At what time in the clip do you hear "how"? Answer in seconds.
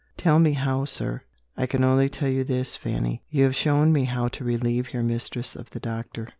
0.53-0.85, 4.05-4.29